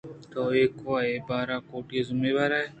[0.31, 2.65] تو ایوک ءَ اے بار ءِ کوٹی ءِ ذمہ وارئے